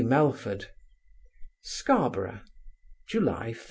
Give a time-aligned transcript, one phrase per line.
[0.01, 0.65] MELFORD
[1.61, 2.41] SCARBOROUGH,
[3.05, 3.55] July 1.